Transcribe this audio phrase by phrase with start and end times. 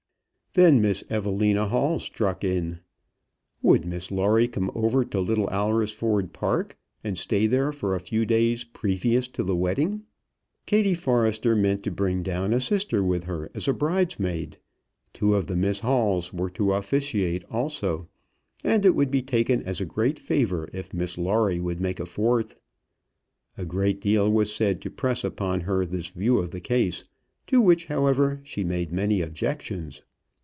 [0.53, 2.79] Then Miss Evelina Hall struck in.
[3.61, 8.25] Would Miss Lawrie come over to Little Alresford Park, and stay there for a few
[8.25, 10.01] days previous to the wedding?
[10.65, 14.57] Kattie Forrester meant to bring down a sister with her as a bridesmaid.
[15.13, 18.09] Two of the Miss Halls were to officiate also,
[18.61, 22.05] and it would be taken as a great favour if Miss Lawrie would make a
[22.05, 22.59] fourth.
[23.57, 27.05] A great deal was said to press upon her this view of the case,
[27.47, 30.03] to which, however, she made many objections.